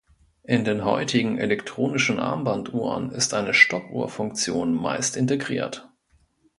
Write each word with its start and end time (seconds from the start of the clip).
In 0.41 0.65
den 0.65 0.83
heutigen 0.83 1.37
elektronischen 1.37 2.17
Armbanduhren 2.19 3.11
ist 3.11 3.35
eine 3.35 3.53
Stoppuhr-Funktion 3.53 4.73
meist 4.73 5.15
integriert. 5.15 5.91